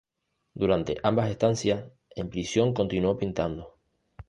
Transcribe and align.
Durante 0.55 0.97
ambas 1.03 1.29
estancias 1.29 1.85
en 2.15 2.31
prisión 2.31 2.73
continuó 2.73 3.19
pintando. 3.19 3.77